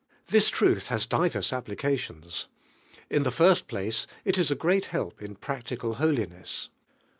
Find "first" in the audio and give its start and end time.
3.29-3.67